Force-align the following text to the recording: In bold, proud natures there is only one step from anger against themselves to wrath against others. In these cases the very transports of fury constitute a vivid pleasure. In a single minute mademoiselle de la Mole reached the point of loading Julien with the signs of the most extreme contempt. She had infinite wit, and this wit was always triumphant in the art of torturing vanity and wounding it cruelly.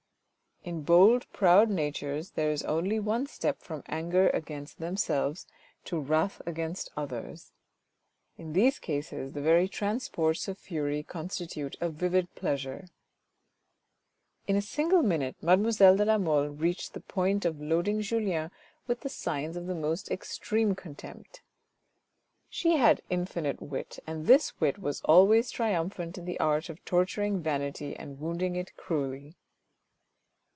In 0.63 0.83
bold, 0.83 1.25
proud 1.33 1.71
natures 1.71 2.29
there 2.33 2.51
is 2.51 2.61
only 2.61 2.99
one 2.99 3.25
step 3.25 3.57
from 3.63 3.81
anger 3.87 4.29
against 4.29 4.77
themselves 4.77 5.47
to 5.85 5.99
wrath 5.99 6.39
against 6.45 6.91
others. 6.95 7.51
In 8.37 8.53
these 8.53 8.77
cases 8.77 9.33
the 9.33 9.41
very 9.41 9.67
transports 9.67 10.47
of 10.47 10.59
fury 10.59 11.01
constitute 11.01 11.75
a 11.81 11.89
vivid 11.89 12.35
pleasure. 12.35 12.85
In 14.45 14.55
a 14.55 14.61
single 14.61 15.01
minute 15.01 15.35
mademoiselle 15.41 15.97
de 15.97 16.05
la 16.05 16.19
Mole 16.19 16.49
reached 16.49 16.93
the 16.93 17.01
point 17.01 17.43
of 17.43 17.59
loading 17.59 17.99
Julien 17.99 18.51
with 18.85 18.99
the 18.99 19.09
signs 19.09 19.57
of 19.57 19.65
the 19.65 19.73
most 19.73 20.11
extreme 20.11 20.75
contempt. 20.75 21.41
She 22.51 22.77
had 22.77 23.01
infinite 23.09 23.63
wit, 23.63 23.97
and 24.05 24.27
this 24.27 24.59
wit 24.61 24.77
was 24.77 25.01
always 25.05 25.49
triumphant 25.49 26.19
in 26.19 26.25
the 26.25 26.39
art 26.39 26.69
of 26.69 26.85
torturing 26.85 27.41
vanity 27.41 27.95
and 27.95 28.19
wounding 28.19 28.55
it 28.55 28.77
cruelly. 28.77 29.37